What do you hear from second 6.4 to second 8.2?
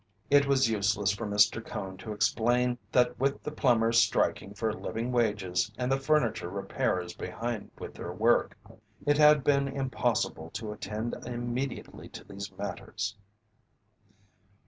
repairers behind with their